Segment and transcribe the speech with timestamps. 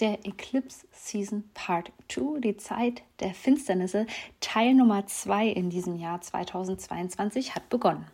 [0.00, 4.06] der Eclipse Season Part 2, die Zeit der Finsternisse,
[4.40, 8.06] Teil Nummer 2 in diesem Jahr 2022 hat begonnen.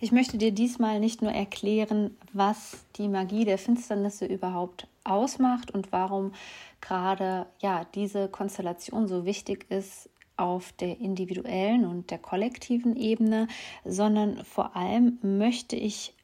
[0.00, 5.90] Ich möchte dir diesmal nicht nur erklären, was die Magie der Finsternisse überhaupt ausmacht und
[5.90, 6.32] warum
[6.80, 13.48] gerade ja diese Konstellation so wichtig ist auf der individuellen und der kollektiven Ebene,
[13.84, 16.14] sondern vor allem möchte ich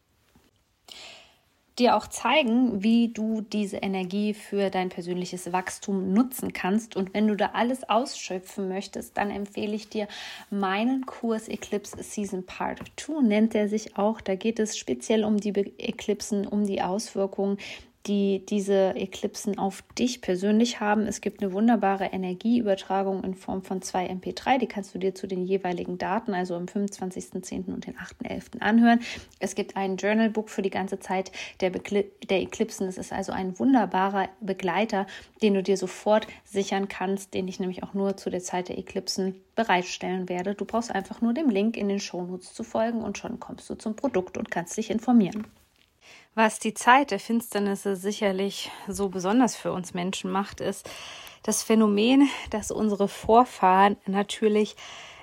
[1.79, 6.97] dir auch zeigen, wie du diese Energie für dein persönliches Wachstum nutzen kannst.
[6.97, 10.07] Und wenn du da alles ausschöpfen möchtest, dann empfehle ich dir
[10.51, 14.21] meinen Kurs Eclipse Season Part 2, nennt er sich auch.
[14.21, 17.59] Da geht es speziell um die Eklipsen, um die Auswirkungen,
[18.07, 21.07] die diese Eklipsen auf dich persönlich haben.
[21.07, 24.59] Es gibt eine wunderbare Energieübertragung in Form von zwei MP3.
[24.59, 27.73] Die kannst du dir zu den jeweiligen Daten, also am 25.10.
[27.73, 28.61] und den 8.11.
[28.61, 29.01] anhören.
[29.39, 32.87] Es gibt ein Journalbook für die ganze Zeit der, Bekli der Eklipsen.
[32.89, 35.07] Es ist also ein wunderbarer Begleiter,
[35.41, 38.77] den du dir sofort sichern kannst, den ich nämlich auch nur zu der Zeit der
[38.77, 40.55] Eklipsen bereitstellen werde.
[40.55, 43.75] Du brauchst einfach nur dem Link in den Shownotes zu folgen und schon kommst du
[43.77, 45.47] zum Produkt und kannst dich informieren.
[46.35, 50.91] Was die Zeit der Finsternisse sicherlich so besonders für uns Menschen macht, ist
[51.45, 54.75] das Phänomen, dass unsere Vorfahren natürlich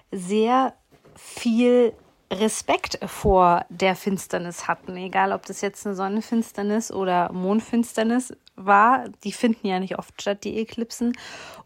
[0.09, 0.73] sehr
[1.15, 1.93] viel
[2.31, 9.09] Respekt vor der Finsternis hatten, egal ob das jetzt eine Sonnenfinsternis oder Mondfinsternis war.
[9.25, 11.11] Die finden ja nicht oft statt, die Eklipsen.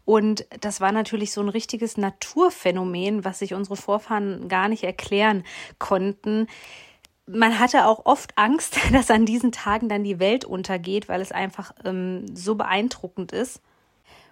[0.04, 5.44] Und das war natürlich so ein richtiges Naturphänomen, was sich unsere Vorfahren gar nicht erklären
[5.78, 6.48] konnten
[7.26, 11.32] man hatte auch oft Angst, dass an diesen Tagen dann die Welt untergeht, weil es
[11.32, 13.60] einfach ähm, so beeindruckend ist.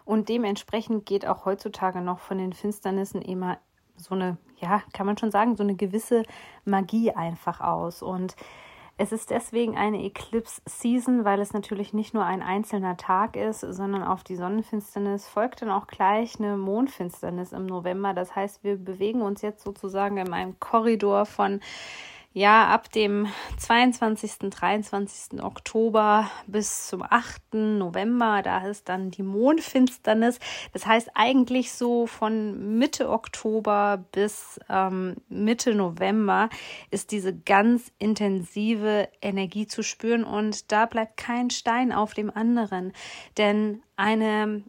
[0.05, 3.59] Und dementsprechend geht auch heutzutage noch von den Finsternissen immer
[3.97, 6.25] so eine, ja, kann man schon sagen, so eine gewisse
[6.65, 8.03] Magie einfach aus.
[8.03, 8.37] Und
[8.97, 13.61] es ist deswegen eine Eclipse Season, weil es natürlich nicht nur ein einzelner Tag ist,
[13.61, 18.15] sondern auf die Sonnenfinsternis folgt dann auch gleich eine Mondfinsternis im November.
[18.15, 21.61] Das heißt, wir bewegen uns jetzt sozusagen in einem Korridor von
[22.37, 23.29] ja, ab dem
[23.59, 25.41] 22., 23.
[25.41, 27.55] Oktober bis zum 8.
[27.55, 30.41] November, da ist dann die Mondfinsternis.
[30.73, 36.49] Das heißt eigentlich so von Mitte Oktober bis ähm, Mitte November
[36.91, 42.93] ist diese ganz intensive Energie zu spüren und da bleibt kein Stein auf dem anderen.
[43.39, 44.65] Denn eine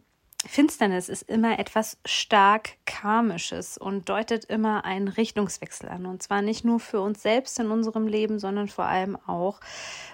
[0.48, 6.06] Finsternis ist immer etwas stark karmisches und deutet immer einen Richtungswechsel an.
[6.06, 9.60] Und zwar nicht nur für uns selbst in unserem Leben, sondern vor allem auch,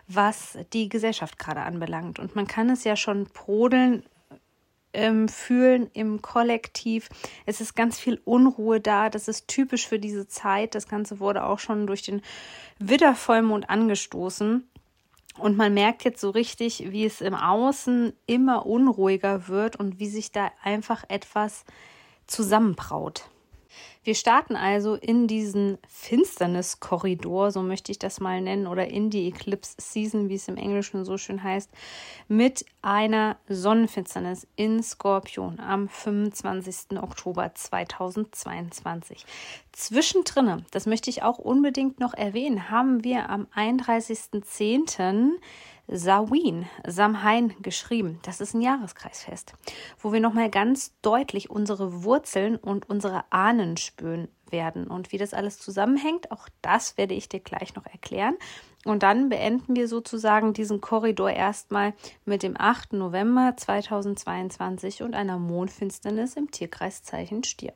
[0.08, 2.18] was die Gesellschaft gerade anbelangt.
[2.18, 4.04] Und man kann es ja schon brodeln
[4.92, 7.08] ähm, fühlen im Kollektiv.
[7.46, 9.10] Es ist ganz viel Unruhe da.
[9.10, 10.74] Das ist typisch für diese Zeit.
[10.74, 12.22] Das Ganze wurde auch schon durch den
[12.78, 14.68] Widdervollmond angestoßen.
[15.38, 20.08] Und man merkt jetzt so richtig, wie es im Außen immer unruhiger wird und wie
[20.08, 21.64] sich da einfach etwas
[22.26, 23.28] zusammenbraut.
[24.04, 29.28] Wir starten also in diesen Finsterniskorridor, so möchte ich das mal nennen, oder in die
[29.28, 31.70] Eclipse Season, wie es im Englischen so schön heißt,
[32.26, 36.98] mit einer Sonnenfinsternis in Skorpion am 25.
[37.00, 39.24] Oktober 2022.
[39.70, 45.38] Zwischendrin, das möchte ich auch unbedingt noch erwähnen, haben wir am 31.10.
[45.88, 48.18] Samhain, Samhain geschrieben.
[48.22, 49.52] Das ist ein Jahreskreisfest,
[49.98, 54.86] wo wir nochmal ganz deutlich unsere Wurzeln und unsere Ahnen spüren werden.
[54.86, 58.36] Und wie das alles zusammenhängt, auch das werde ich dir gleich noch erklären.
[58.84, 62.94] Und dann beenden wir sozusagen diesen Korridor erstmal mit dem 8.
[62.94, 67.74] November 2022 und einer Mondfinsternis im Tierkreiszeichen Stier.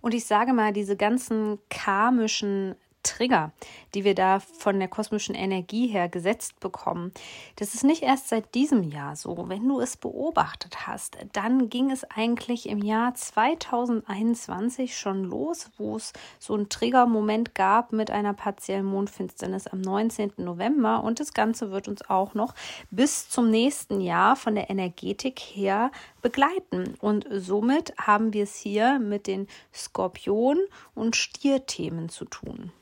[0.00, 3.52] Und ich sage mal, diese ganzen karmischen Trigger,
[3.94, 7.12] die wir da von der kosmischen Energie her gesetzt bekommen.
[7.56, 9.48] Das ist nicht erst seit diesem Jahr so.
[9.48, 15.96] Wenn du es beobachtet hast, dann ging es eigentlich im Jahr 2021 schon los, wo
[15.96, 20.32] es so einen Triggermoment gab mit einer partiellen Mondfinsternis am 19.
[20.36, 22.54] November und das Ganze wird uns auch noch
[22.90, 25.90] bis zum nächsten Jahr von der Energetik her
[26.22, 26.94] begleiten.
[27.00, 32.72] Und somit haben wir es hier mit den Skorpion- und Stierthemen zu tun.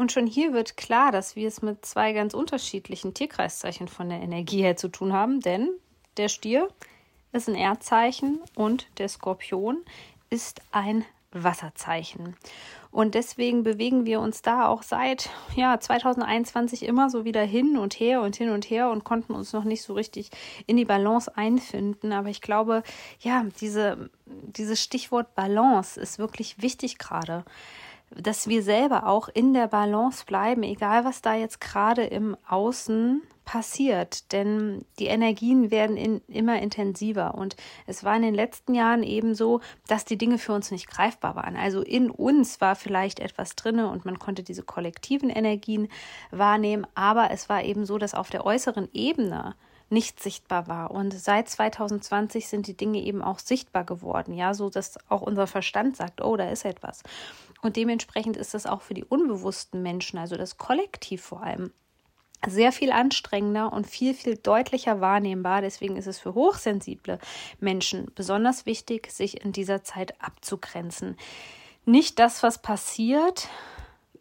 [0.00, 4.22] Und schon hier wird klar, dass wir es mit zwei ganz unterschiedlichen Tierkreiszeichen von der
[4.22, 5.68] Energie her zu tun haben, denn
[6.16, 6.68] der Stier
[7.32, 9.84] ist ein Erdzeichen und der Skorpion
[10.30, 12.34] ist ein Wasserzeichen.
[12.90, 17.92] Und deswegen bewegen wir uns da auch seit ja, 2021 immer so wieder hin und
[18.00, 20.30] her und hin und her und konnten uns noch nicht so richtig
[20.66, 22.14] in die Balance einfinden.
[22.14, 22.84] Aber ich glaube,
[23.20, 27.44] ja, diese, dieses Stichwort Balance ist wirklich wichtig gerade
[28.10, 33.22] dass wir selber auch in der Balance bleiben, egal was da jetzt gerade im Außen
[33.44, 39.02] passiert, denn die Energien werden in, immer intensiver und es war in den letzten Jahren
[39.02, 41.56] eben so, dass die Dinge für uns nicht greifbar waren.
[41.56, 45.88] Also in uns war vielleicht etwas drinne und man konnte diese kollektiven Energien
[46.30, 49.56] wahrnehmen, aber es war eben so, dass auf der äußeren Ebene
[49.90, 50.92] nicht sichtbar war.
[50.92, 55.48] Und seit 2020 sind die Dinge eben auch sichtbar geworden, ja, so dass auch unser
[55.48, 57.02] Verstand sagt, oh, da ist etwas.
[57.62, 61.72] Und dementsprechend ist das auch für die unbewussten Menschen, also das Kollektiv vor allem,
[62.46, 65.60] sehr viel anstrengender und viel, viel deutlicher wahrnehmbar.
[65.60, 67.18] Deswegen ist es für hochsensible
[67.58, 71.16] Menschen besonders wichtig, sich in dieser Zeit abzugrenzen.
[71.84, 73.48] Nicht das, was passiert,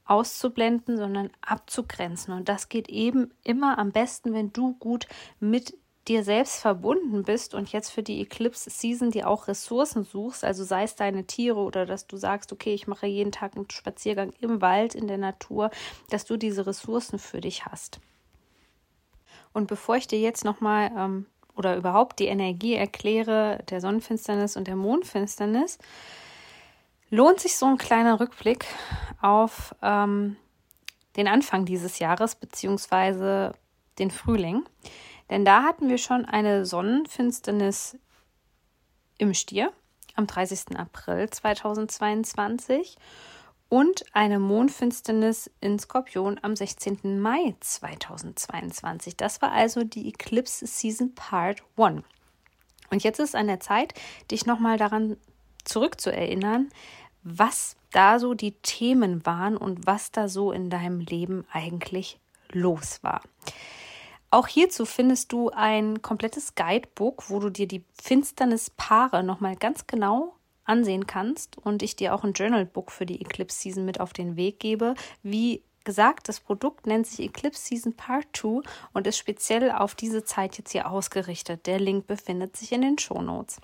[0.06, 2.34] auszublenden, sondern abzugrenzen.
[2.34, 5.08] Und das geht eben immer am besten, wenn du gut
[5.40, 5.78] mit
[6.10, 10.64] dir selbst verbunden bist und jetzt für die Eclipse Season dir auch Ressourcen suchst, also
[10.64, 14.34] sei es deine Tiere oder dass du sagst, okay, ich mache jeden Tag einen Spaziergang
[14.42, 15.70] im Wald, in der Natur,
[16.10, 18.00] dass du diese Ressourcen für dich hast.
[19.54, 21.26] Und bevor ich dir jetzt nochmal ähm,
[21.56, 25.78] oder überhaupt die Energie erkläre der Sonnenfinsternis und der Mondfinsternis,
[27.10, 28.66] lohnt sich so ein kleiner Rückblick
[29.22, 30.38] auf ähm,
[31.16, 33.54] den Anfang dieses Jahres beziehungsweise
[34.00, 34.64] den Frühling.
[35.30, 37.98] Denn da hatten wir schon eine Sonnenfinsternis
[39.18, 39.72] im Stier
[40.16, 40.78] am 30.
[40.78, 42.98] April 2022
[43.70, 47.20] und eine Mondfinsternis in Skorpion am 16.
[47.22, 49.16] Mai 2022.
[49.16, 52.04] Das war also die Eclipse Season Part 1.
[52.90, 53.94] Und jetzt ist an der Zeit,
[54.32, 55.18] dich nochmal daran
[55.64, 56.70] zurückzuerinnern,
[57.22, 62.20] was da so die Themen waren und was da so in deinem Leben eigentlich
[62.52, 63.22] los war.
[64.32, 70.36] Auch hierzu findest du ein komplettes Guidebook, wo du dir die Finsternispaare nochmal ganz genau
[70.66, 74.36] ansehen kannst und ich dir auch ein Journalbook für die Eclipse Season mit auf den
[74.36, 74.94] Weg gebe.
[75.24, 78.62] Wie gesagt, das Produkt nennt sich Eclipse Season Part 2
[78.94, 81.66] und ist speziell auf diese Zeit jetzt hier ausgerichtet.
[81.66, 83.60] Der Link befindet sich in den Show Notes.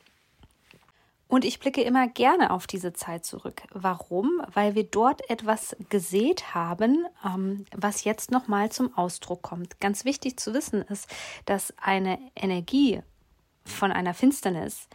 [1.27, 3.63] Und ich blicke immer gerne auf diese Zeit zurück.
[3.71, 4.41] Warum?
[4.53, 9.79] Weil wir dort etwas gesät haben, ähm, was jetzt nochmal zum Ausdruck kommt.
[9.79, 11.07] Ganz wichtig zu wissen ist,
[11.45, 13.01] dass eine Energie
[13.65, 14.87] von einer Finsternis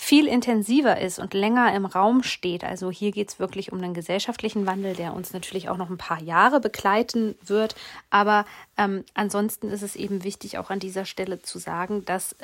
[0.00, 2.62] viel intensiver ist und länger im Raum steht.
[2.62, 5.98] Also hier geht es wirklich um einen gesellschaftlichen Wandel, der uns natürlich auch noch ein
[5.98, 7.74] paar Jahre begleiten wird.
[8.08, 8.46] Aber
[8.78, 12.36] ähm, ansonsten ist es eben wichtig, auch an dieser Stelle zu sagen, dass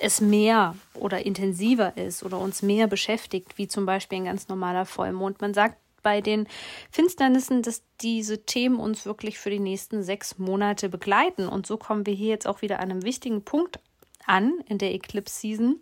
[0.00, 4.84] es mehr oder intensiver ist oder uns mehr beschäftigt, wie zum Beispiel ein ganz normaler
[4.84, 5.40] Vollmond.
[5.40, 6.48] Man sagt bei den
[6.90, 11.48] Finsternissen, dass diese Themen uns wirklich für die nächsten sechs Monate begleiten.
[11.48, 13.78] Und so kommen wir hier jetzt auch wieder an einem wichtigen Punkt
[14.26, 15.80] an in der Eclipse Season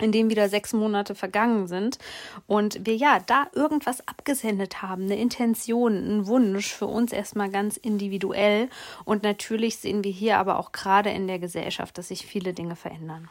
[0.00, 1.98] in dem wieder sechs Monate vergangen sind.
[2.46, 7.76] Und wir ja da irgendwas abgesendet haben, eine Intention, einen Wunsch für uns erstmal ganz
[7.76, 8.68] individuell.
[9.04, 12.76] Und natürlich sehen wir hier aber auch gerade in der Gesellschaft, dass sich viele Dinge
[12.76, 13.28] verändern.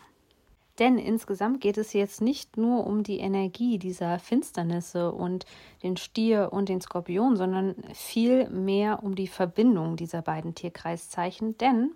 [0.80, 5.46] Denn insgesamt geht es jetzt nicht nur um die Energie dieser Finsternisse und
[5.82, 11.92] den Stier und den Skorpion, sondern viel mehr um die Verbindung dieser beiden Tierkreiszeichen, denn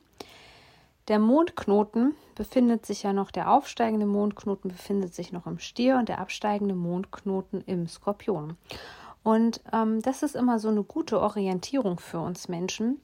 [1.07, 6.09] der Mondknoten befindet sich ja noch, der aufsteigende Mondknoten befindet sich noch im Stier und
[6.09, 8.55] der absteigende Mondknoten im Skorpion.
[9.23, 13.01] Und ähm, das ist immer so eine gute Orientierung für uns Menschen,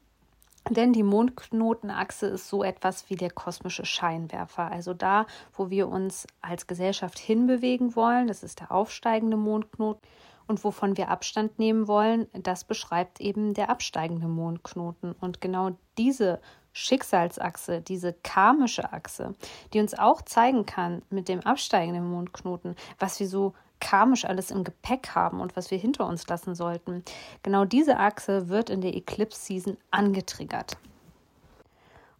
[0.70, 4.70] denn die Mondknotenachse ist so etwas wie der kosmische Scheinwerfer.
[4.70, 10.01] Also da, wo wir uns als Gesellschaft hinbewegen wollen, das ist der aufsteigende Mondknoten.
[10.48, 15.13] Und wovon wir Abstand nehmen wollen, das beschreibt eben der absteigende Mondknoten.
[15.20, 16.39] Und genau diese
[16.77, 19.34] Schicksalsachse, diese karmische Achse,
[19.74, 24.63] die uns auch zeigen kann mit dem absteigenden Mondknoten, was wir so karmisch alles im
[24.63, 27.03] Gepäck haben und was wir hinter uns lassen sollten.
[27.41, 30.77] Genau diese Achse wird in der Eclipse Season angetriggert.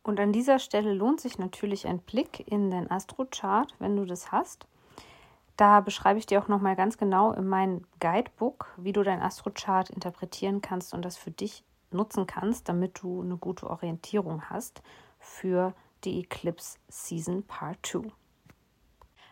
[0.02, 4.32] Und an dieser Stelle lohnt sich natürlich ein Blick in den Astrochart, wenn du das
[4.32, 4.66] hast.
[5.56, 9.92] Da beschreibe ich dir auch nochmal ganz genau in meinem Guidebook, wie du dein Astrochart
[9.92, 14.82] interpretieren kannst und das für dich nutzen kannst, damit du eine gute Orientierung hast
[15.20, 18.10] für die Eclipse Season Part 2.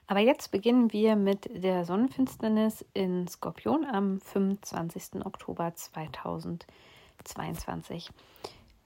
[0.07, 5.25] Aber jetzt beginnen wir mit der Sonnenfinsternis in Skorpion am 25.
[5.25, 8.11] Oktober 2022.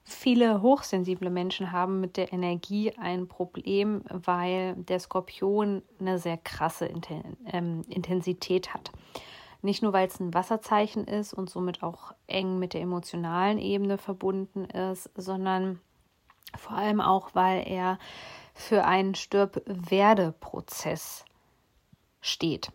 [0.02, 6.88] Viele hochsensible Menschen haben mit der Energie ein Problem, weil der Skorpion eine sehr krasse
[7.52, 8.90] ähm, Intensität hat.
[9.62, 13.98] Nicht nur, weil es ein Wasserzeichen ist und somit auch eng mit der emotionalen Ebene
[13.98, 15.80] verbunden ist, sondern
[16.56, 17.98] vor allem auch, weil er
[18.54, 21.24] für einen Stirb-Werde-Prozess
[22.20, 22.72] steht.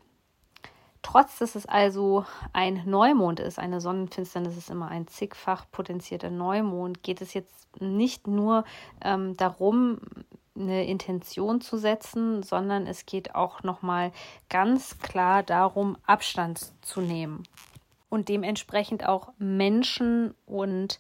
[1.02, 7.04] Trotz dass es also ein Neumond ist, eine Sonnenfinsternis ist immer ein zigfach potenzierter Neumond,
[7.04, 8.64] geht es jetzt nicht nur
[9.02, 10.00] ähm, darum,
[10.56, 14.12] eine Intention zu setzen, sondern es geht auch nochmal
[14.50, 17.44] ganz klar darum, Abstand zu nehmen
[18.10, 21.00] und dementsprechend auch Menschen und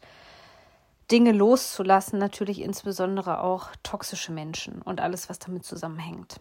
[1.11, 6.39] Dinge loszulassen, natürlich insbesondere auch toxische Menschen und alles, was damit zusammenhängt.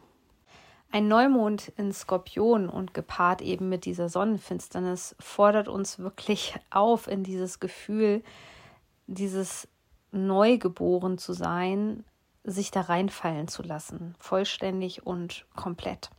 [0.90, 7.25] Ein Neumond in Skorpion und gepaart eben mit dieser Sonnenfinsternis fordert uns wirklich auf in
[7.25, 8.23] dieses Gefühl,
[9.06, 9.68] dieses
[10.12, 12.04] Neugeboren zu sein,
[12.45, 16.11] sich da reinfallen zu lassen, vollständig und komplett.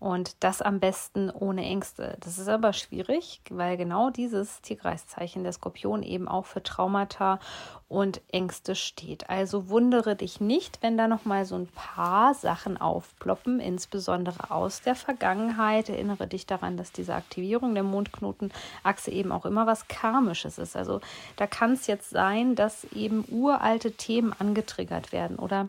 [0.00, 2.16] Und das am besten ohne Ängste.
[2.20, 7.40] Das ist aber schwierig, weil genau dieses Tierkreiszeichen der Skorpion eben auch für Traumata
[7.88, 9.28] und Ängste steht.
[9.28, 14.82] Also wundere dich nicht, wenn da noch mal so ein paar Sachen aufploppen, insbesondere aus
[14.82, 15.88] der Vergangenheit.
[15.88, 20.76] Erinnere dich daran, dass diese Aktivierung der Mondknotenachse eben auch immer was karmisches ist.
[20.76, 21.00] Also
[21.36, 25.68] da kann es jetzt sein, dass eben uralte Themen angetriggert werden oder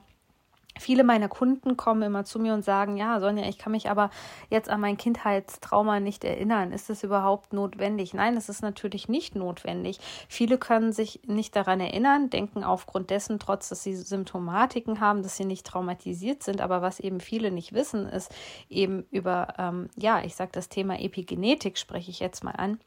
[0.80, 4.10] Viele meiner Kunden kommen immer zu mir und sagen, ja, Sonja, ich kann mich aber
[4.50, 6.72] jetzt an mein Kindheitstrauma nicht erinnern.
[6.72, 8.14] Ist es überhaupt notwendig?
[8.14, 10.00] Nein, es ist natürlich nicht notwendig.
[10.28, 15.38] Viele können sich nicht daran erinnern, denken aufgrund dessen, trotz dass sie Symptomatiken haben, dass
[15.38, 16.62] sie nicht traumatisiert sind.
[16.62, 18.34] Aber was eben viele nicht wissen, ist
[18.70, 22.80] eben über, ähm, ja, ich sage das Thema Epigenetik, spreche ich jetzt mal an,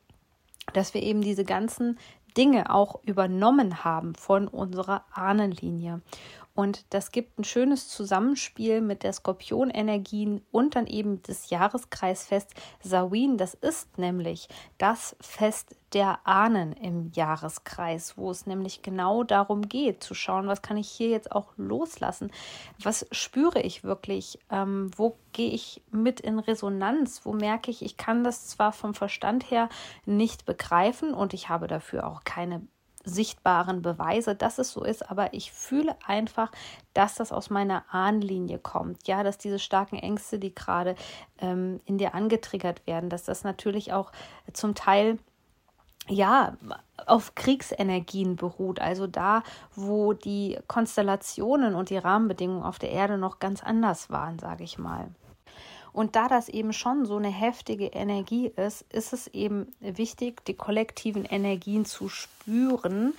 [0.72, 1.98] dass wir eben diese ganzen
[2.36, 6.00] Dinge auch übernommen haben von unserer Ahnenlinie.
[6.54, 12.50] Und das gibt ein schönes Zusammenspiel mit der Skorpionenergien und dann eben das Jahreskreisfest
[12.82, 13.38] Samhain.
[13.38, 20.02] Das ist nämlich das Fest der Ahnen im Jahreskreis, wo es nämlich genau darum geht,
[20.02, 22.30] zu schauen, was kann ich hier jetzt auch loslassen,
[22.82, 27.96] was spüre ich wirklich, ähm, wo gehe ich mit in Resonanz, wo merke ich, ich
[27.96, 29.68] kann das zwar vom Verstand her
[30.04, 32.66] nicht begreifen und ich habe dafür auch keine
[33.04, 36.50] sichtbaren Beweise, dass es so ist, aber ich fühle einfach,
[36.94, 39.06] dass das aus meiner Ahnenlinie kommt.
[39.08, 40.94] Ja, dass diese starken Ängste, die gerade
[41.38, 44.12] ähm, in dir angetriggert werden, dass das natürlich auch
[44.52, 45.18] zum Teil
[46.08, 46.56] ja,
[47.06, 49.42] auf Kriegsenergien beruht, also da,
[49.74, 54.78] wo die Konstellationen und die Rahmenbedingungen auf der Erde noch ganz anders waren, sage ich
[54.78, 55.08] mal.
[55.92, 60.54] Und da das eben schon so eine heftige Energie ist, ist es eben wichtig, die
[60.54, 63.14] kollektiven Energien zu spüren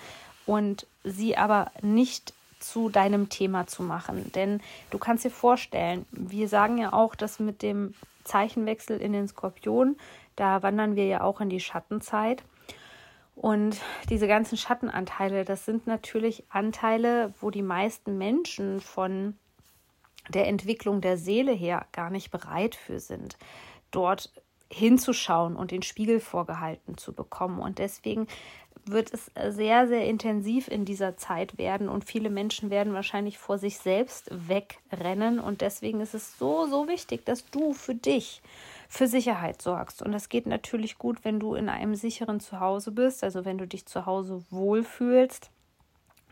[0.45, 4.31] und sie aber nicht zu deinem Thema zu machen.
[4.33, 9.27] Denn du kannst dir vorstellen, wir sagen ja auch, dass mit dem Zeichenwechsel in den
[9.27, 9.97] Skorpion,
[10.35, 12.41] da wandern wir ja auch in die Schattenzeit.
[13.35, 13.77] Und
[14.09, 19.37] diese ganzen Schattenanteile, das sind natürlich Anteile, wo die meisten Menschen von
[20.29, 23.37] der Entwicklung der Seele her gar nicht bereit für sind,
[23.91, 24.31] dort
[24.71, 27.59] hinzuschauen und den Spiegel vorgehalten zu bekommen.
[27.59, 28.27] Und deswegen
[28.85, 33.57] wird es sehr, sehr intensiv in dieser Zeit werden und viele Menschen werden wahrscheinlich vor
[33.57, 35.39] sich selbst wegrennen.
[35.39, 38.41] Und deswegen ist es so, so wichtig, dass du für dich
[38.89, 40.01] für Sicherheit sorgst.
[40.01, 43.67] Und das geht natürlich gut, wenn du in einem sicheren Zuhause bist, also wenn du
[43.67, 45.52] dich zu Hause wohlfühlst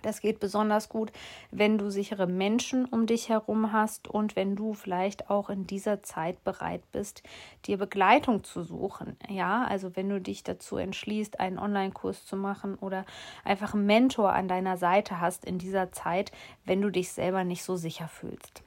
[0.02, 1.12] das geht besonders gut,
[1.52, 6.04] wenn du sichere Menschen um dich herum hast und wenn du vielleicht auch in dieser
[6.04, 7.24] Zeit bereit bist,
[7.66, 9.18] dir Begleitung zu suchen.
[9.30, 13.06] Ja, also wenn du dich dazu entschließt, einen Online-Kurs zu machen oder
[13.44, 16.32] einfach einen Mentor an deiner Seite hast in dieser Zeit,
[16.66, 18.64] wenn du dich selber nicht so sicher fühlst.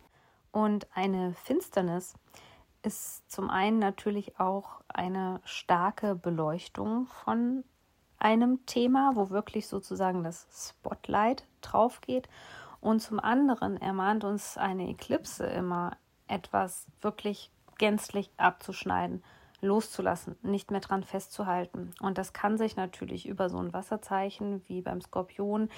[0.53, 2.15] Und eine Finsternis
[2.85, 7.65] ist zum einen natürlich auch eine starke Beleuchtung von
[8.25, 12.29] einem Thema, wo wirklich sozusagen das Spotlight drauf geht.
[12.81, 19.23] Und zum anderen ermahnt uns eine Eklipse immer, etwas wirklich gänzlich abzuschneiden,
[19.61, 21.93] loszulassen, nicht mehr dran festzuhalten.
[22.01, 25.69] Und das kann sich natürlich über so ein Wasserzeichen wie beim Skorpion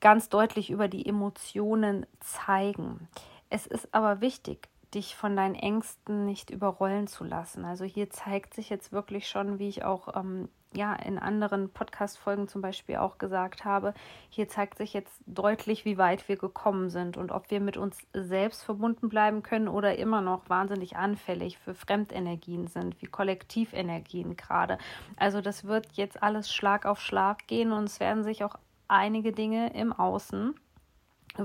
[0.00, 3.08] ganz deutlich über die Emotionen zeigen.
[3.48, 7.64] Es ist aber wichtig, dich von deinen Ängsten nicht überrollen zu lassen.
[7.64, 12.48] Also hier zeigt sich jetzt wirklich schon, wie ich auch ähm, ja in anderen Podcast-Folgen
[12.48, 13.94] zum Beispiel auch gesagt habe,
[14.28, 17.98] hier zeigt sich jetzt deutlich, wie weit wir gekommen sind und ob wir mit uns
[18.12, 24.78] selbst verbunden bleiben können oder immer noch wahnsinnig anfällig für Fremdenergien sind, wie Kollektivenergien gerade.
[25.16, 28.56] Also das wird jetzt alles Schlag auf Schlag gehen und es werden sich auch
[28.88, 30.54] einige Dinge im Außen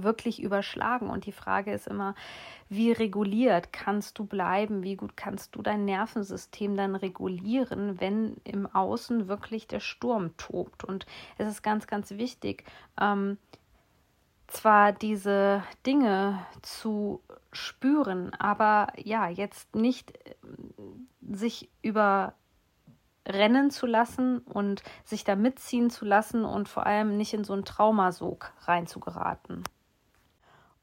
[0.03, 1.09] wirklich überschlagen.
[1.09, 2.15] Und die Frage ist immer,
[2.69, 4.83] wie reguliert kannst du bleiben?
[4.83, 10.83] Wie gut kannst du dein Nervensystem dann regulieren, wenn im Außen wirklich der Sturm tobt?
[10.83, 11.05] Und
[11.37, 12.63] es ist ganz, ganz wichtig,
[12.99, 13.37] ähm,
[14.47, 17.21] zwar diese Dinge zu
[17.51, 20.35] spüren, aber ja, jetzt nicht äh,
[21.21, 22.33] sich überrennen
[23.71, 27.65] zu lassen und sich da mitziehen zu lassen und vor allem nicht in so einen
[27.65, 29.63] Traumasog reinzugeraten.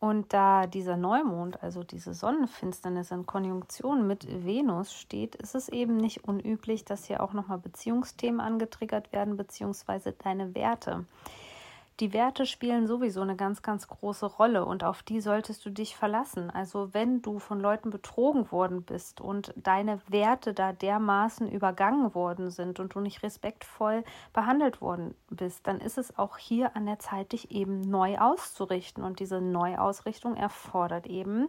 [0.03, 5.97] Und da dieser Neumond, also diese Sonnenfinsternis in Konjunktion mit Venus steht, ist es eben
[5.97, 11.05] nicht unüblich, dass hier auch nochmal Beziehungsthemen angetriggert werden, beziehungsweise deine Werte
[12.01, 15.95] die Werte spielen sowieso eine ganz, ganz große Rolle und auf die solltest du dich
[15.95, 16.51] verlassen.
[16.51, 22.51] Also wenn du von Leuten betrogen worden bist und deine Werte da dermaßen übergangen worden
[22.51, 26.99] sind und du nicht respektvoll behandelt worden bist, dann ist es auch hier an der
[26.99, 29.05] Zeit, dich eben neu auszurichten.
[29.05, 31.49] Und diese Neuausrichtung erfordert eben,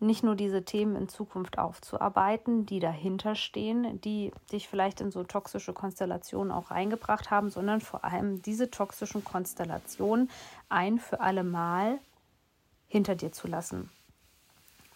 [0.00, 5.24] nicht nur diese Themen in Zukunft aufzuarbeiten, die dahinter stehen, die dich vielleicht in so
[5.24, 10.30] toxische Konstellationen auch reingebracht haben, sondern vor allem diese toxischen Konstellationen
[10.68, 11.98] ein für alle Mal
[12.88, 13.90] hinter dir zu lassen.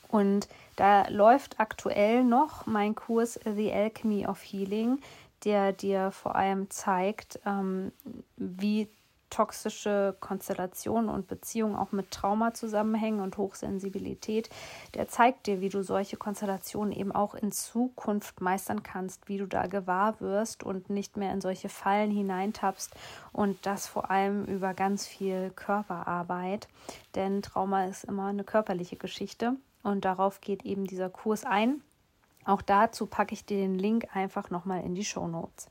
[0.09, 5.01] Und da läuft aktuell noch mein Kurs The Alchemy of Healing,
[5.45, 7.93] der dir vor allem zeigt, ähm,
[8.37, 8.89] wie
[9.31, 14.49] toxische Konstellationen und Beziehungen auch mit Trauma zusammenhängen und Hochsensibilität,
[14.95, 19.47] der zeigt dir, wie du solche Konstellationen eben auch in Zukunft meistern kannst, wie du
[19.47, 22.95] da gewahr wirst und nicht mehr in solche Fallen hineintappst
[23.33, 26.69] und das vor allem über ganz viel Körperarbeit,
[27.15, 31.83] denn Trauma ist immer eine körperliche Geschichte und darauf geht eben dieser Kurs ein.
[32.45, 35.69] Auch dazu packe ich dir den Link einfach nochmal in die Show Notes.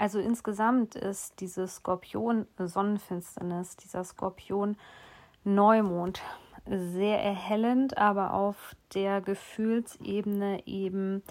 [0.00, 6.22] Also insgesamt ist diese Skorpion-Sonnenfinsternis, dieser Skorpion-Neumond
[6.66, 11.22] sehr erhellend, aber auf der Gefühlsebene eben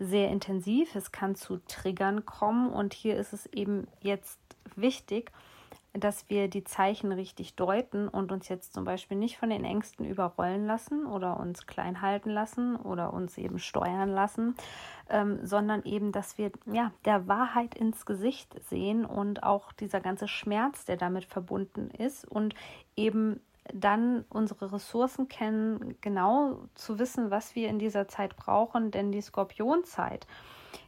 [0.00, 0.96] sehr intensiv.
[0.96, 4.40] Es kann zu Triggern kommen und hier ist es eben jetzt
[4.74, 5.30] wichtig,
[5.98, 10.06] dass wir die Zeichen richtig deuten und uns jetzt zum Beispiel nicht von den Ängsten
[10.06, 14.54] überrollen lassen oder uns klein halten lassen oder uns eben steuern lassen,
[15.08, 20.28] ähm, sondern eben, dass wir ja der Wahrheit ins Gesicht sehen und auch dieser ganze
[20.28, 22.54] Schmerz, der damit verbunden ist und
[22.96, 23.40] eben
[23.72, 29.20] dann unsere Ressourcen kennen, genau zu wissen, was wir in dieser Zeit brauchen, denn die
[29.20, 30.26] Skorpionzeit,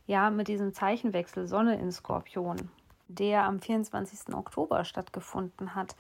[0.07, 2.71] ja, mit diesem Zeichenwechsel Sonne in Skorpion,
[3.09, 4.35] der am 24.
[4.35, 5.97] Oktober stattgefunden hat,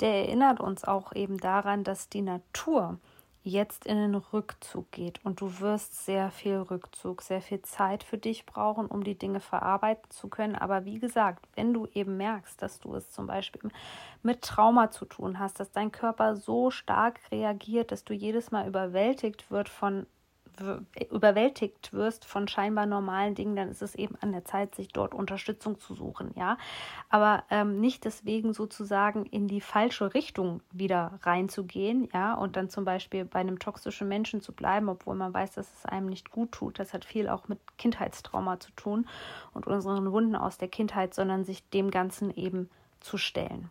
[0.00, 2.98] der erinnert uns auch eben daran, dass die Natur
[3.48, 8.18] jetzt in den Rückzug geht und du wirst sehr viel Rückzug, sehr viel Zeit für
[8.18, 10.54] dich brauchen, um die Dinge verarbeiten zu können.
[10.54, 13.70] Aber wie gesagt, wenn du eben merkst, dass du es zum Beispiel
[14.22, 18.68] mit Trauma zu tun hast, dass dein Körper so stark reagiert, dass du jedes Mal
[18.68, 20.06] überwältigt wird von
[21.10, 25.14] überwältigt wirst von scheinbar normalen Dingen, dann ist es eben an der Zeit, sich dort
[25.14, 26.58] Unterstützung zu suchen, ja.
[27.08, 32.84] Aber ähm, nicht deswegen sozusagen in die falsche Richtung wieder reinzugehen, ja, und dann zum
[32.84, 36.52] Beispiel bei einem toxischen Menschen zu bleiben, obwohl man weiß, dass es einem nicht gut
[36.52, 36.78] tut.
[36.78, 39.06] Das hat viel auch mit Kindheitstrauma zu tun
[39.54, 43.70] und unseren Wunden aus der Kindheit, sondern sich dem Ganzen eben zu stellen.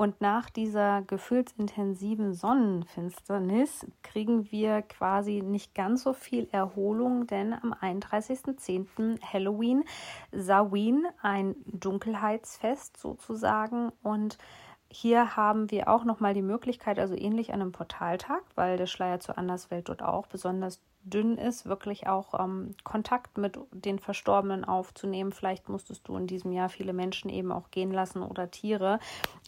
[0.00, 7.74] Und nach dieser gefühlsintensiven Sonnenfinsternis kriegen wir quasi nicht ganz so viel Erholung, denn am
[7.74, 9.20] 31.10.
[9.20, 9.84] Halloween,
[10.32, 14.38] Samhain, ein Dunkelheitsfest sozusagen und
[14.90, 19.36] hier haben wir auch nochmal die Möglichkeit, also ähnlich einem Portaltag, weil der Schleier zur
[19.36, 25.32] Anderswelt dort auch besonders dünn ist, wirklich auch ähm, Kontakt mit den Verstorbenen aufzunehmen.
[25.32, 28.98] Vielleicht musstest du in diesem Jahr viele Menschen eben auch gehen lassen oder Tiere.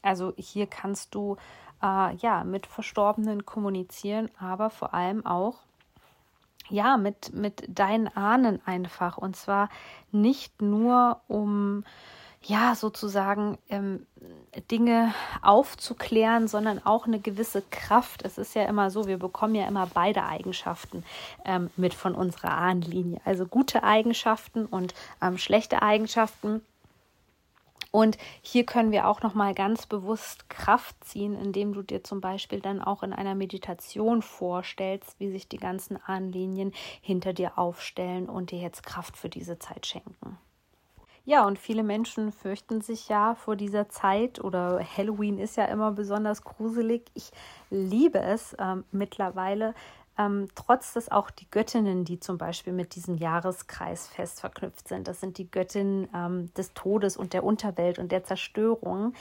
[0.02, 1.36] Also hier kannst du
[1.82, 5.60] äh, ja mit Verstorbenen kommunizieren, aber vor allem auch
[6.68, 9.18] ja mit, mit deinen Ahnen einfach.
[9.18, 9.68] Und zwar
[10.10, 11.84] nicht nur um
[12.44, 14.06] ja, sozusagen ähm,
[14.70, 18.24] Dinge aufzuklären, sondern auch eine gewisse Kraft.
[18.24, 21.04] Es ist ja immer so, wir bekommen ja immer beide Eigenschaften
[21.44, 23.20] ähm, mit von unserer Ahnenlinie.
[23.24, 26.62] Also gute Eigenschaften und ähm, schlechte Eigenschaften.
[27.92, 32.22] Und hier können wir auch noch mal ganz bewusst Kraft ziehen, indem du dir zum
[32.22, 38.30] Beispiel dann auch in einer Meditation vorstellst, wie sich die ganzen Ahnenlinien hinter dir aufstellen
[38.30, 40.38] und dir jetzt Kraft für diese Zeit schenken.
[41.24, 45.92] Ja, und viele Menschen fürchten sich ja vor dieser Zeit oder Halloween ist ja immer
[45.92, 47.04] besonders gruselig.
[47.14, 47.30] Ich
[47.70, 49.74] liebe es ähm, mittlerweile,
[50.18, 55.06] ähm, trotz dass auch die Göttinnen, die zum Beispiel mit diesem Jahreskreis fest verknüpft sind,
[55.06, 59.14] das sind die Göttinnen ähm, des Todes und der Unterwelt und der Zerstörung,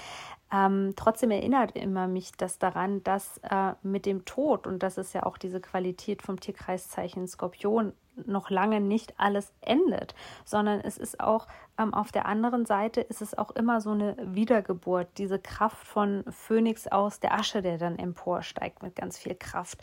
[0.52, 5.14] ähm, trotzdem erinnert immer mich das daran, dass äh, mit dem Tod, und das ist
[5.14, 7.94] ja auch diese Qualität vom Tierkreiszeichen Skorpion,
[8.28, 13.22] noch lange nicht alles endet, sondern es ist auch ähm, auf der anderen Seite ist
[13.22, 17.98] es auch immer so eine Wiedergeburt, diese Kraft von Phönix aus der Asche, der dann
[17.98, 19.80] emporsteigt mit ganz viel Kraft.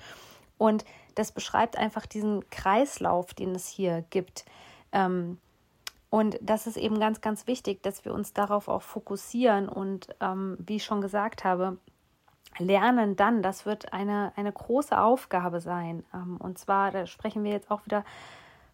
[0.58, 4.44] Und das beschreibt einfach diesen Kreislauf, den es hier gibt.
[4.92, 5.38] Ähm,
[6.10, 10.56] und das ist eben ganz, ganz wichtig, dass wir uns darauf auch fokussieren und, ähm,
[10.58, 11.76] wie ich schon gesagt habe,
[12.58, 16.04] lernen dann, das wird eine, eine große Aufgabe sein.
[16.14, 18.04] Ähm, und zwar, da sprechen wir jetzt auch wieder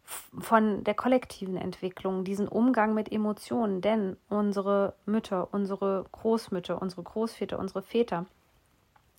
[0.05, 7.59] von der kollektiven Entwicklung, diesen Umgang mit Emotionen, denn unsere Mütter, unsere Großmütter, unsere Großväter,
[7.59, 8.27] unsere Väter,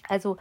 [0.08, 0.38] also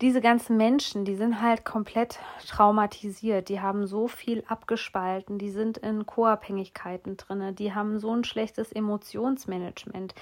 [0.00, 5.76] diese ganzen Menschen, die sind halt komplett traumatisiert, die haben so viel abgespalten, die sind
[5.76, 10.14] in Co-Abhängigkeiten drin, die haben so ein schlechtes Emotionsmanagement.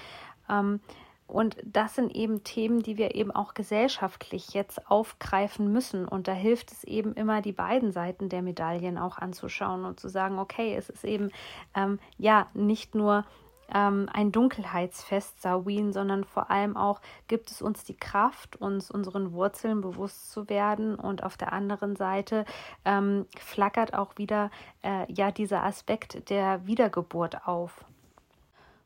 [0.49, 0.81] Ähm,
[1.29, 6.07] und das sind eben Themen, die wir eben auch gesellschaftlich jetzt aufgreifen müssen.
[6.07, 10.09] Und da hilft es eben immer, die beiden Seiten der Medaillen auch anzuschauen und zu
[10.09, 11.29] sagen, okay, es ist eben
[11.75, 13.25] ähm, ja nicht nur
[13.71, 19.31] ähm, ein Dunkelheitsfest, Samhain, sondern vor allem auch gibt es uns die Kraft, uns unseren
[19.31, 22.45] Wurzeln bewusst zu werden und auf der anderen Seite
[22.85, 24.49] ähm, flackert auch wieder
[24.81, 27.85] äh, ja dieser Aspekt der Wiedergeburt auf.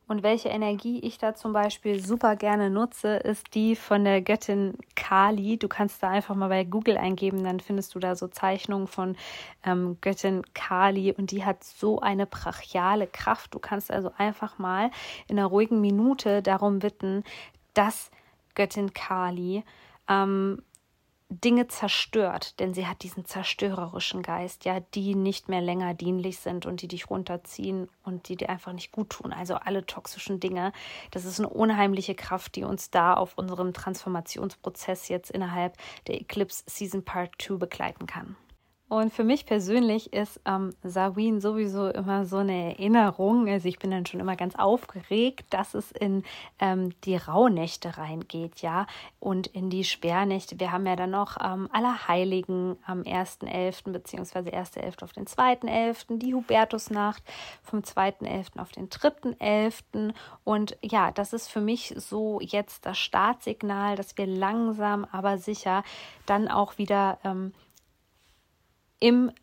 [0.08, 4.78] Und welche Energie ich da zum Beispiel super gerne nutze, ist die von der Göttin
[4.96, 5.58] Kali.
[5.58, 9.16] Du kannst da einfach mal bei Google eingeben, dann findest du da so Zeichnungen von
[9.64, 13.54] ähm, Göttin Kali und die hat so eine brachiale Kraft.
[13.54, 14.92] Du kannst also einfach mal
[15.28, 17.24] in einer ruhigen Minute darum bitten,
[17.74, 18.12] dass
[18.56, 19.64] Göttin Kali
[20.10, 20.62] ähm,
[21.34, 26.66] Dinge zerstört, denn sie hat diesen zerstörerischen Geist, ja, die nicht mehr länger dienlich sind
[26.66, 29.34] und die dich runterziehen und die dir einfach nicht gut tun.
[29.34, 30.72] Also alle toxischen Dinge.
[31.12, 36.64] Das ist eine unheimliche Kraft, die uns da auf unserem Transformationsprozess jetzt innerhalb der Eclipse
[36.68, 38.36] Season Part 2 begleiten kann.
[38.94, 43.50] Und für mich persönlich ist ähm, Samhain sowieso immer so eine Erinnerung.
[43.50, 46.22] Also ich bin dann schon immer ganz aufgeregt, dass es in
[46.60, 48.86] ähm, die Rauhnächte reingeht, ja,
[49.20, 50.60] und in die Sperrnächte.
[50.60, 53.92] Wir haben ja dann noch ähm, Allerheiligen am 1.11.
[53.92, 55.04] beziehungsweise 1.11.
[55.04, 57.24] auf den 2.11., die Hubertusnacht
[57.64, 58.60] vom 2.11.
[58.60, 60.14] auf den 3.11.
[60.44, 65.82] Und ja, das ist für mich so jetzt das Startsignal, dass wir langsam, aber sicher
[66.28, 67.54] dann auch wieder ähm,
[69.04, 69.34] im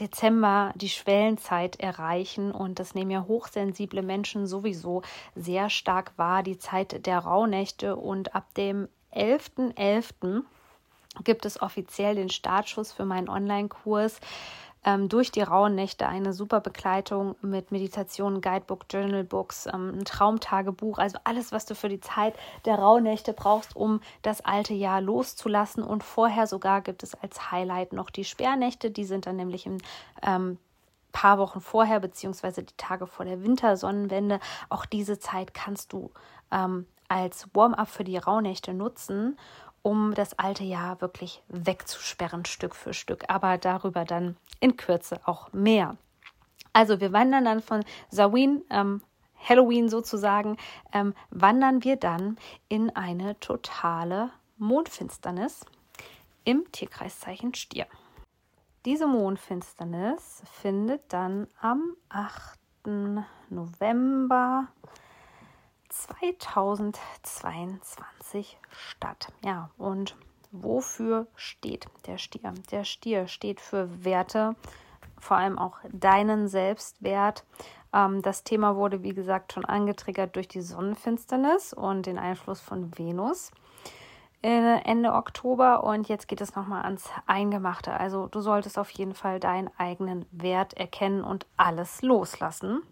[0.00, 5.02] Dezember die Schwellenzeit erreichen und das nehmen ja hochsensible Menschen sowieso
[5.36, 9.76] sehr stark wahr, die Zeit der Rauhnächte und ab dem 11.11.
[9.76, 10.42] .11.
[11.22, 14.18] gibt es offiziell den Startschuss für meinen Online-Kurs
[14.84, 20.98] ähm, durch die rauen Nächte eine super Begleitung mit Meditation, Guidebook, Journalbooks, ähm, ein Traumtagebuch,
[20.98, 25.00] also alles, was du für die Zeit der rauen Nächte brauchst, um das alte Jahr
[25.00, 25.82] loszulassen.
[25.82, 29.78] Und vorher sogar gibt es als Highlight noch die Sperrnächte, die sind dann nämlich im
[30.22, 30.58] ähm,
[31.12, 34.40] paar Wochen vorher, beziehungsweise die Tage vor der Wintersonnenwende.
[34.68, 36.10] Auch diese Zeit kannst du
[36.50, 39.36] ähm, als Warm-up für die Rauhnächte nutzen
[39.82, 43.24] um das alte Jahr wirklich wegzusperren, Stück für Stück.
[43.28, 45.96] Aber darüber dann in Kürze auch mehr.
[46.72, 49.02] Also wir wandern dann von Samhain, ähm,
[49.48, 50.56] Halloween sozusagen,
[50.92, 52.38] ähm, wandern wir dann
[52.68, 55.64] in eine totale Mondfinsternis
[56.44, 57.86] im Tierkreiszeichen Stier.
[58.84, 62.58] Diese Mondfinsternis findet dann am 8.
[63.50, 64.68] November
[65.98, 69.32] 2022 statt.
[69.44, 70.16] Ja, und
[70.52, 72.54] wofür steht der Stier?
[72.70, 74.54] Der Stier steht für Werte,
[75.18, 77.44] vor allem auch deinen Selbstwert.
[77.92, 82.96] Ähm, das Thema wurde, wie gesagt, schon angetriggert durch die Sonnenfinsternis und den Einfluss von
[82.96, 83.50] Venus.
[84.40, 87.92] Äh, Ende Oktober und jetzt geht es nochmal ans Eingemachte.
[87.92, 92.84] Also du solltest auf jeden Fall deinen eigenen Wert erkennen und alles loslassen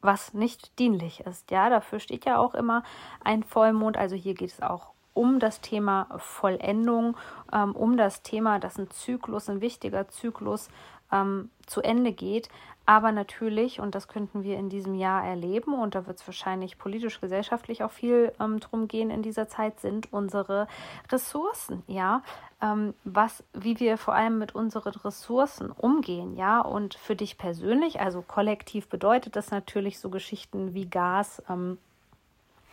[0.00, 1.50] was nicht dienlich ist.
[1.50, 2.82] Ja, dafür steht ja auch immer
[3.24, 3.96] ein Vollmond.
[3.96, 7.16] Also hier geht es auch um das Thema Vollendung,
[7.52, 10.68] ähm, um das Thema, dass ein Zyklus, ein wichtiger Zyklus
[11.12, 12.48] ähm, zu Ende geht.
[12.88, 16.78] Aber natürlich, und das könnten wir in diesem Jahr erleben, und da wird es wahrscheinlich
[16.78, 20.66] politisch, gesellschaftlich auch viel ähm, drum gehen in dieser Zeit, sind unsere
[21.12, 22.22] Ressourcen, ja.
[22.62, 26.62] Ähm, was, wie wir vor allem mit unseren Ressourcen umgehen, ja.
[26.62, 31.76] Und für dich persönlich, also kollektiv bedeutet das natürlich so Geschichten wie Gas, ähm,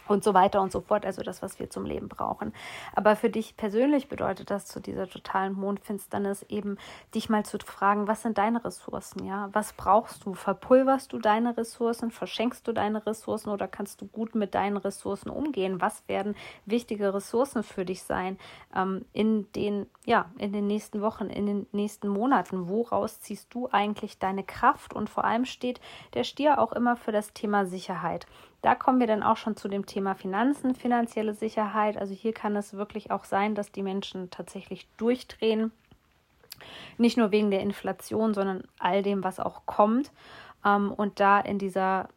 [0.08, 2.54] und so weiter und so fort, also das, was wir zum Leben brauchen.
[2.94, 6.78] Aber für dich persönlich bedeutet das zu dieser totalen Mondfinsternis eben,
[7.13, 9.50] dich mal zu fragen, was sind deine Ressourcen, ja?
[9.54, 10.34] Was brauchst du?
[10.34, 12.12] Verpulverst du deine Ressourcen?
[12.12, 15.82] Verschenkst du deine Ressourcen oder kannst du gut mit deinen Ressourcen umgehen?
[15.82, 18.38] Was werden wichtige Ressourcen für dich sein
[18.76, 22.70] ähm, in den, ja, in den nächsten Wochen, in den nächsten Monaten?
[22.70, 24.94] Woraus ziehst du eigentlich deine Kraft?
[24.94, 25.80] Und vor allem steht
[26.13, 28.28] der Stier auch immer für das Thema Sicherheit.
[28.65, 31.97] Da kommen wir dann auch schon zu dem Thema Finanzen, finanzielle Sicherheit.
[31.97, 35.71] Also hier kann es wirklich auch sein, dass die Menschen tatsächlich durchdrehen.
[36.97, 40.12] Nicht nur wegen der Inflation, sondern all dem, was auch kommt.
[40.65, 42.10] Ähm, und da in dieser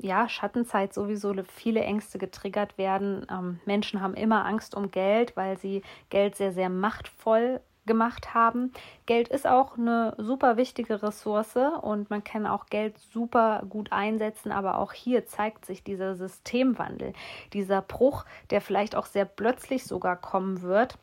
[0.00, 3.26] ja, Schattenzeit sowieso viele Ängste getriggert werden.
[3.30, 8.72] Ähm, Menschen haben immer Angst um Geld, weil sie Geld sehr, sehr machtvoll gemacht haben.
[9.06, 14.52] Geld ist auch eine super wichtige Ressource und man kann auch Geld super gut einsetzen,
[14.52, 17.12] aber auch hier zeigt sich dieser Systemwandel,
[17.52, 20.96] dieser Bruch, der vielleicht auch sehr plötzlich sogar kommen wird.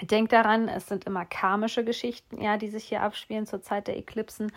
[0.00, 3.98] Denkt daran, es sind immer karmische Geschichten, ja, die sich hier abspielen zur Zeit der
[3.98, 4.50] Eklipsen.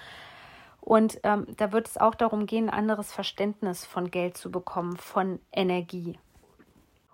[0.79, 4.97] Und ähm, da wird es auch darum gehen, ein anderes Verständnis von Geld zu bekommen,
[4.97, 6.17] von Energie.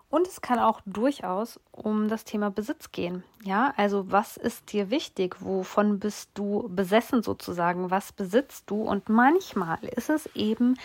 [0.10, 3.24] Und es kann auch durchaus um das Thema Besitz gehen.
[3.44, 5.36] Ja, also was ist dir wichtig?
[5.40, 7.92] Wovon bist du besessen sozusagen?
[7.92, 8.82] Was besitzt du?
[8.82, 10.78] Und manchmal ist es eben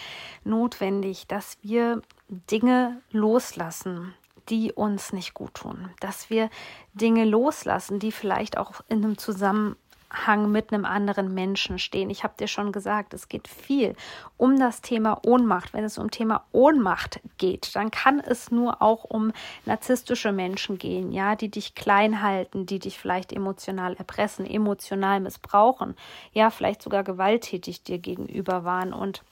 [0.44, 4.12] notwendig, dass wir Dinge loslassen,
[4.50, 5.88] die uns nicht gut tun.
[6.00, 6.50] Dass wir
[6.92, 9.76] Dinge loslassen, die vielleicht auch in einem Zusammenhang
[10.14, 12.10] Zusammenhang mit einem anderen Menschen stehen.
[12.10, 13.94] Ich habe dir schon gesagt, es geht viel
[14.36, 15.72] um das Thema Ohnmacht.
[15.72, 19.32] Wenn es um Thema Ohnmacht geht, dann kann es nur auch um
[19.64, 25.94] narzisstische Menschen gehen, ja, die dich klein halten, die dich vielleicht emotional erpressen, emotional missbrauchen,
[26.32, 29.22] ja, vielleicht sogar gewalttätig dir gegenüber waren und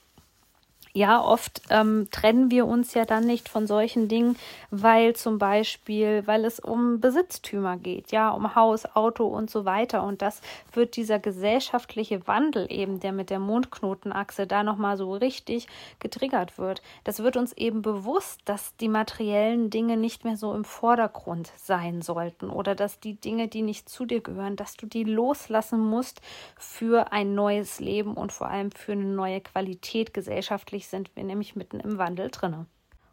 [0.95, 4.37] ja, oft ähm, trennen wir uns ja dann nicht von solchen Dingen,
[4.69, 10.03] weil zum Beispiel, weil es um Besitztümer geht, ja, um Haus, Auto und so weiter.
[10.03, 15.67] Und das wird dieser gesellschaftliche Wandel eben, der mit der Mondknotenachse da nochmal so richtig
[15.97, 16.83] getriggert wird.
[17.05, 22.03] Das wird uns eben bewusst, dass die materiellen Dinge nicht mehr so im Vordergrund sein
[22.03, 26.21] sollten oder dass die Dinge, die nicht zu dir gehören, dass du die loslassen musst
[26.55, 31.23] für ein neues Leben und vor allem für eine neue Qualität gesellschaftlich Eigentlich sind wir
[31.23, 32.65] nämlich mitten im Wandel drinne.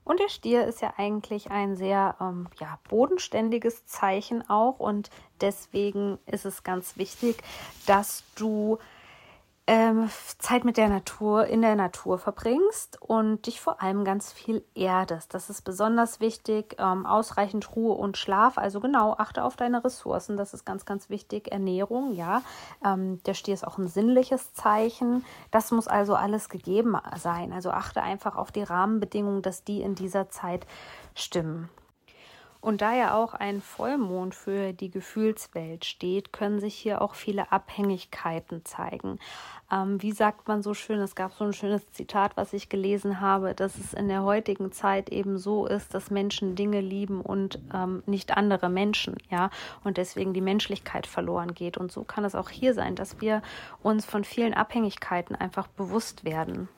[0.03, 4.81] Und der Stier ist ja eigentlich ein sehr ähm, ja, bodenständiges Zeichen auch.
[4.81, 5.09] Und
[5.41, 7.37] deswegen ist es ganz wichtig,
[7.87, 8.79] dass du
[9.71, 14.65] ähm, Zeit mit der Natur, in der Natur verbringst und dich vor allem ganz viel
[14.75, 15.33] erdest.
[15.33, 16.75] Das ist besonders wichtig.
[16.81, 18.59] Ähm, ausreichend Ruhe und Schlaf.
[18.59, 20.37] Also genau, achte auf deine Ressourcen.
[20.37, 21.53] Das ist ganz, ganz wichtig.
[21.53, 22.43] Ernährung, ja.
[22.85, 25.25] Ähm, der Stier ist auch ein sinnliches Zeichen.
[25.53, 27.53] Das muss also alles gegeben sein.
[27.53, 30.67] Also achte einfach auf die Rahmenbedingungen, dass die in dieser Zeit
[31.15, 31.69] stimmen.
[32.61, 37.53] Und da ja auch ein Vollmond für die Gefühlswelt steht, können sich hier auch viele
[37.53, 39.19] Abhängigkeiten zeigen.
[39.73, 43.21] Ähm, wie sagt man so schön, es gab so ein schönes Zitat, was ich gelesen
[43.21, 47.61] habe, dass es in der heutigen Zeit eben so ist, dass Menschen Dinge lieben und
[47.73, 49.51] ähm, nicht andere Menschen, ja,
[49.85, 51.79] und deswegen die Menschlichkeit verloren geht.
[51.79, 53.43] Und so kann es auch hier sein, dass wir
[53.83, 56.69] uns von vielen Abhängigkeiten einfach bewusst werden.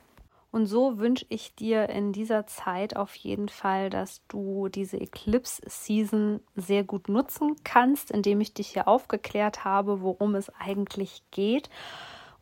[0.52, 6.40] Und so wünsche ich dir in dieser Zeit auf jeden Fall, dass du diese Eclipse-Season
[6.54, 11.70] sehr gut nutzen kannst, indem ich dich hier aufgeklärt habe, worum es eigentlich geht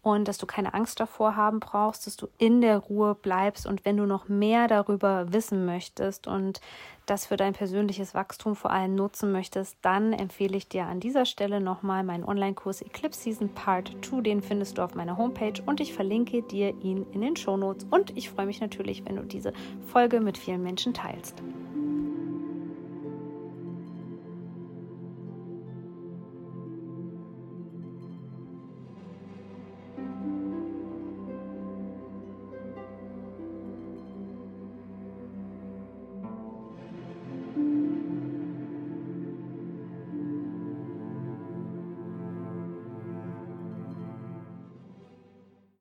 [0.03, 3.85] und dass du keine Angst davor haben brauchst, dass du in der Ruhe bleibst und
[3.85, 6.61] wenn du noch mehr darüber wissen möchtest und
[7.07, 11.25] das für dein persönliches Wachstum vor allem nutzen möchtest, dann empfehle ich dir an dieser
[11.25, 14.21] Stelle nochmal meinen Online-Kurs Eclipse Season Part 2.
[14.21, 17.87] Den findest du auf meiner Homepage und ich verlinke dir ihn in den Shownotes.
[17.91, 19.53] Und ich freue mich natürlich, wenn du diese
[19.89, 21.43] Folge mit vielen Menschen teilst.